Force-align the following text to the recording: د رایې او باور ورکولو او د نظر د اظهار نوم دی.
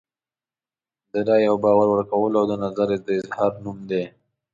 د 1.11 1.13
رایې 1.27 1.47
او 1.51 1.57
باور 1.63 1.87
ورکولو 1.91 2.35
او 2.41 2.45
د 2.51 2.53
نظر 2.63 2.87
د 3.07 3.09
اظهار 3.19 3.51
نوم 3.63 3.77
دی. 3.89 4.03